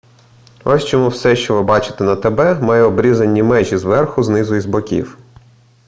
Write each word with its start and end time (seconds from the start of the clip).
ось 0.65 0.85
чому 0.85 1.07
все 1.09 1.35
що 1.35 1.55
ви 1.55 1.61
бачите 1.63 2.03
на 2.03 2.15
тб 2.15 2.61
має 2.63 2.81
обрізані 2.83 3.43
межі 3.43 3.77
зверху 3.77 4.23
знизу 4.23 4.55
і 4.55 4.59
з 4.59 4.65
боків 4.65 5.17